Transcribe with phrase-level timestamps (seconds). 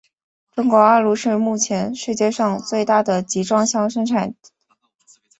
[0.55, 4.37] 中国大陆是目前世界上最大的集装箱生产地。